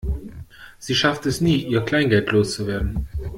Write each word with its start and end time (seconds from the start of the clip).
Sie 0.79 0.95
schafft 0.95 1.27
es 1.27 1.41
nie, 1.41 1.57
ihr 1.63 1.81
Kleingeld 1.81 2.31
loszuwerden. 2.31 3.07